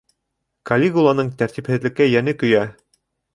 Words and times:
Калигуланың 0.69 1.29
тәртипһеҙлеккә 1.41 2.09
йәне 2.15 2.35
көйә. 2.45 2.65